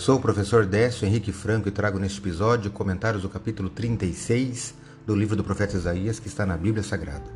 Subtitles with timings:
[0.00, 4.74] Sou o professor Décio Henrique Franco e trago neste episódio comentários do capítulo 36
[5.06, 7.30] do livro do profeta Isaías que está na Bíblia Sagrada.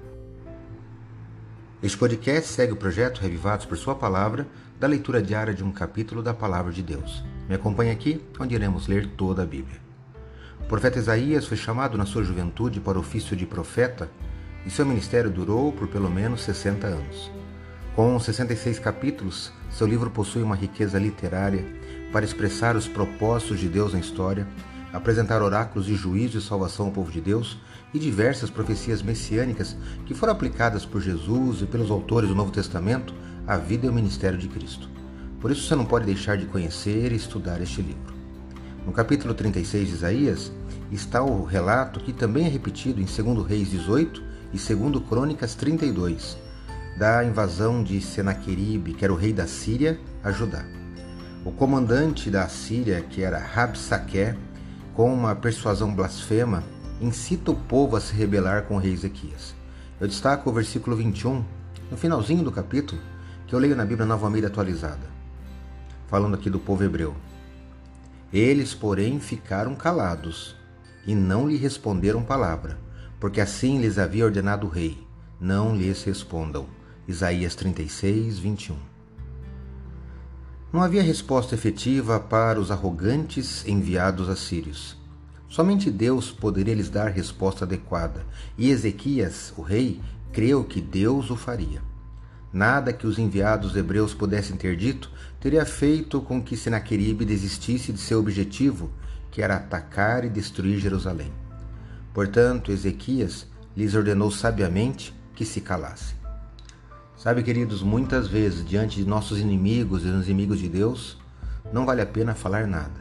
[1.82, 4.46] Este podcast segue o projeto Revivados por Sua Palavra,
[4.80, 7.22] da leitura diária de um capítulo da Palavra de Deus.
[7.46, 9.78] Me acompanhe aqui, onde iremos ler toda a Bíblia.
[10.58, 14.08] O profeta Isaías foi chamado na sua juventude para o ofício de profeta
[14.64, 17.30] e seu ministério durou por pelo menos 60 anos.
[17.94, 21.83] Com 66 capítulos, seu livro possui uma riqueza literária
[22.14, 24.46] para expressar os propósitos de Deus na história,
[24.92, 27.58] apresentar oráculos de juízo e salvação ao povo de Deus
[27.92, 33.12] e diversas profecias messiânicas que foram aplicadas por Jesus e pelos autores do Novo Testamento
[33.48, 34.88] à vida e ao ministério de Cristo.
[35.40, 38.14] Por isso você não pode deixar de conhecer e estudar este livro.
[38.86, 40.52] No capítulo 36 de Isaías
[40.92, 46.38] está o relato que também é repetido em 2 Reis 18 e 2 Crônicas 32,
[46.96, 50.64] da invasão de Senaqueribe, que era o rei da Síria, a Judá.
[51.44, 54.34] O comandante da Síria, que era Rabsaque,
[54.94, 56.64] com uma persuasão blasfema,
[56.98, 59.54] incita o povo a se rebelar com o rei Ezequias.
[60.00, 61.44] Eu destaco o versículo 21,
[61.90, 62.98] no finalzinho do capítulo,
[63.46, 65.06] que eu leio na Bíblia Nova Almeida atualizada,
[66.08, 67.14] falando aqui do povo hebreu.
[68.32, 70.56] Eles, porém, ficaram calados
[71.06, 72.78] e não lhe responderam palavra,
[73.20, 75.06] porque assim lhes havia ordenado o rei:
[75.38, 76.66] não lhes respondam.
[77.06, 78.93] Isaías 36, 21.
[80.74, 84.96] Não havia resposta efetiva para os arrogantes enviados assírios.
[85.48, 88.26] Somente Deus poderia lhes dar resposta adequada,
[88.58, 90.00] e Ezequias, o rei,
[90.32, 91.80] creu que Deus o faria.
[92.52, 98.00] Nada que os enviados hebreus pudessem ter dito teria feito com que Senaqueribe desistisse de
[98.00, 98.90] seu objetivo,
[99.30, 101.32] que era atacar e destruir Jerusalém.
[102.12, 106.23] Portanto, Ezequias lhes ordenou sabiamente que se calassem.
[107.24, 111.16] Sabe, queridos, muitas vezes, diante de nossos inimigos e dos inimigos de Deus,
[111.72, 113.00] não vale a pena falar nada.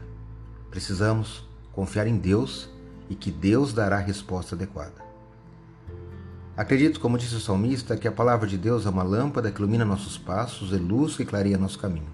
[0.72, 2.70] Precisamos confiar em Deus
[3.10, 5.04] e que Deus dará a resposta adequada.
[6.56, 9.84] Acredito, como disse o salmista, que a palavra de Deus é uma lâmpada que ilumina
[9.84, 12.08] nossos passos e luz que clareia nosso caminho.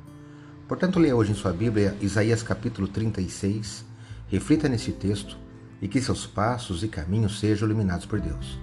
[0.67, 3.85] Portanto, leia hoje em sua Bíblia Isaías capítulo 36,
[4.29, 5.37] reflita nesse texto
[5.79, 8.57] e que seus passos e caminhos sejam iluminados por Deus.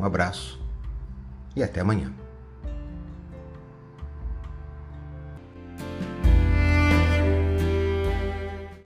[0.00, 0.58] Um abraço
[1.54, 2.10] e até amanhã.